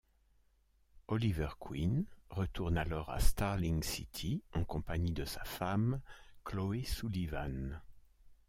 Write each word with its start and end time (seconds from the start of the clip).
Oliver 1.09 1.49
Queen 1.59 2.05
retourne 2.31 2.75
alors 2.79 3.11
à 3.11 3.19
Starling 3.19 3.83
City 3.83 4.41
en 4.53 4.63
compagnie 4.65 5.11
de 5.11 5.25
sa 5.25 5.43
femme, 5.43 6.01
Chloé 6.43 6.83
Sullivan. 6.85 7.79